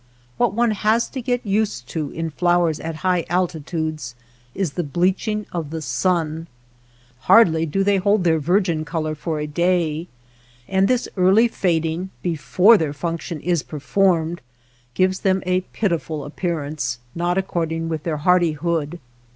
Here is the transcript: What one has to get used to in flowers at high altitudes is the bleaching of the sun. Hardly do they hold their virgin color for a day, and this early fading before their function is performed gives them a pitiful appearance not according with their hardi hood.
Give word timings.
What 0.37 0.55
one 0.55 0.71
has 0.71 1.07
to 1.09 1.21
get 1.21 1.45
used 1.45 1.87
to 1.89 2.09
in 2.09 2.31
flowers 2.31 2.79
at 2.79 2.95
high 3.05 3.23
altitudes 3.29 4.15
is 4.55 4.71
the 4.73 4.81
bleaching 4.83 5.45
of 5.51 5.69
the 5.69 5.79
sun. 5.79 6.47
Hardly 7.29 7.67
do 7.67 7.83
they 7.83 7.97
hold 7.97 8.23
their 8.23 8.39
virgin 8.39 8.83
color 8.83 9.13
for 9.13 9.39
a 9.39 9.45
day, 9.45 10.07
and 10.67 10.87
this 10.87 11.07
early 11.17 11.47
fading 11.47 12.09
before 12.23 12.79
their 12.79 12.93
function 12.93 13.39
is 13.41 13.61
performed 13.61 14.41
gives 14.95 15.19
them 15.19 15.43
a 15.45 15.61
pitiful 15.71 16.25
appearance 16.25 16.97
not 17.13 17.37
according 17.37 17.87
with 17.87 18.01
their 18.01 18.17
hardi 18.17 18.53
hood. 18.53 18.99